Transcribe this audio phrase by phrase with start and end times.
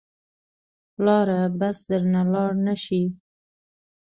[0.93, 3.03] پلاره بس درنه لاړ نه شې.